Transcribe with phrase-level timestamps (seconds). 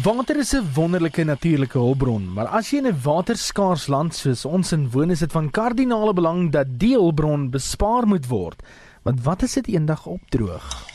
[0.00, 4.72] Water is 'n wonderlike natuurlike hulpbron, maar as jy in 'n waterskaars land soos ons
[4.72, 8.62] in woon, is dit van kardinale belang dat die hulpbron bespaar moet word.
[9.02, 10.86] Want wat as dit eendag opdroog?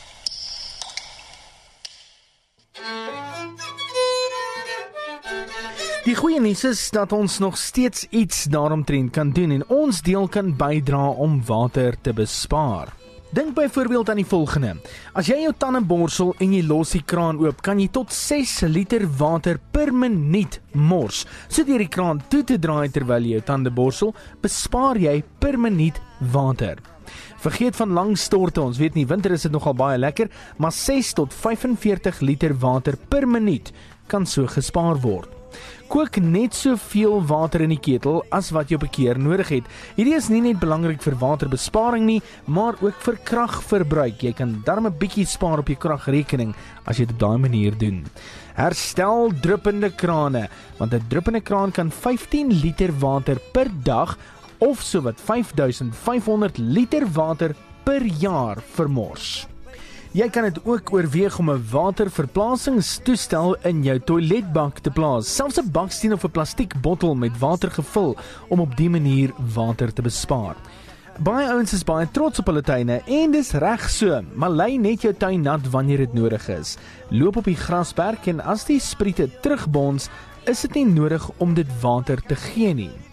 [6.04, 10.28] Die goeie nuus is dat ons nog steeds iets daaromtrent kan doen en ons deel
[10.28, 13.07] kan bydra om water te bespaar.
[13.30, 14.70] Dink byvoorbeeld aan die volgende.
[15.12, 18.62] As jy jou tande borsel en jy los die kraan oop, kan jy tot 6
[18.72, 21.26] liter water per minuut mors.
[21.48, 25.60] So deur die kraan toe te draai terwyl jy jou tande borsel, bespaar jy per
[25.60, 26.00] minuut
[26.32, 26.80] water.
[27.44, 28.64] Vergeet van lang storte.
[28.64, 32.96] Ons weet nie winter is dit nogal baie lekker, maar 6 tot 45 liter water
[32.96, 33.74] per minuut
[34.08, 35.37] kan so gespaar word.
[35.88, 39.64] Kook net soveel water in die ketel as wat jy op 'n keer nodig het.
[39.96, 44.22] Hierdie is nie net belangrik vir waterbesparing nie, maar ook vir kragverbruik.
[44.22, 46.54] Jy kan darm 'n bietjie spaar op jou kragrekening
[46.86, 48.06] as jy dit op daai manier doen.
[48.54, 54.16] Herstel druppende krane, want 'n druppende kraan kan 15 liter water per dag
[54.58, 57.54] of sowat 5500 liter water
[57.84, 59.47] per jaar vermors.
[60.16, 65.70] Jy kan dit ook oorweeg om 'n waterverplasingstoestel in jou toiletbak te plaas, selfs 'n
[65.70, 68.16] baksteen of 'n plastiek bottel met water gevul
[68.48, 70.56] om op dië manier water te bespaar.
[71.18, 75.02] Baie ouens is baie trots op hulle tuine en dis reg so, maar lei net
[75.02, 76.76] jou tuin nat wanneer dit nodig is.
[77.10, 80.08] Loop op die grasperk en as die spriete terugbons,
[80.46, 83.07] is dit nie nodig om dit water te gee nie.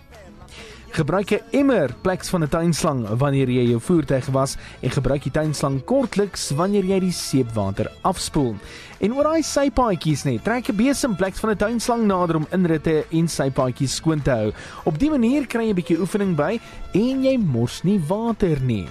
[0.95, 5.31] Gebruik 'n emmer pleks van 'n tuinslang wanneer jy jou voertuig was en gebruik die
[5.31, 8.55] tuinslang kortliks wanneer jy die seepwater afspoel.
[8.99, 13.05] En oor daai sypaadjies net, trek 'n besem pleks van 'n tuinslang nader om inritte
[13.11, 14.53] en sypaadjies skoon te hou.
[14.85, 16.59] Op dië manier kry jy 'n bietjie oefening by
[16.93, 18.87] en jy mors nie water nie.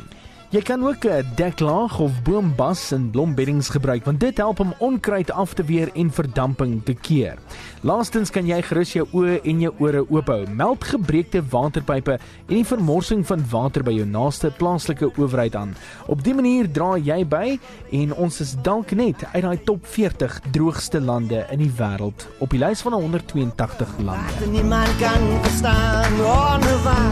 [0.54, 5.30] Jy kan ook 'n deklaag of boombas en blombeddings gebruik want dit help om onkruid
[5.30, 7.34] af te weer en verdamping te keer.
[7.80, 10.46] Laastens kan jy gerus jou oë en jou ore oop hou.
[10.50, 12.12] Meld gebreekte waterpype
[12.46, 15.76] en die vermorsing van water by jou naaste plaaslike owerheid aan.
[16.06, 17.58] Op dië manier dra jy by
[17.90, 22.50] en ons is dalk net uit daai top 40 droogste lande in die wêreld op
[22.50, 24.46] die lys van 182 lande.
[24.50, 27.03] Niemand kan verstaan, ohne waken.